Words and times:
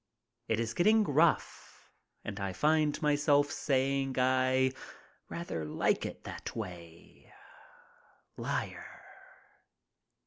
It 0.47 0.59
is 0.59 0.73
getting 0.73 1.03
rough 1.03 1.91
and 2.25 2.39
I 2.39 2.53
find 2.53 2.99
myself 3.03 3.51
saying 3.51 4.15
I 4.17 4.71
rather 5.29 5.63
like 5.63 6.07
it 6.07 6.23
that 6.23 6.55
way. 6.55 7.31
Liar. 8.35 9.03